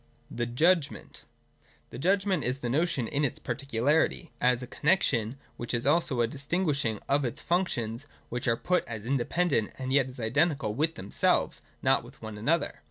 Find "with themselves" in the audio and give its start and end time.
10.73-11.61